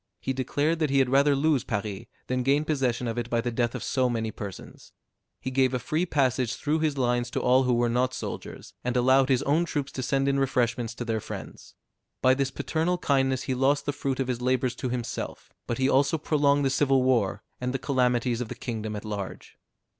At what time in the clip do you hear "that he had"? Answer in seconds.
0.79-1.09